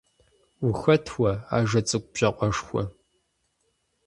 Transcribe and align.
Ухэт 0.67 1.05
уэ, 1.17 1.31
ажэ 1.57 1.81
цӀыкӀу 1.87 2.09
бжьакъуэшхуэ? 2.11 2.83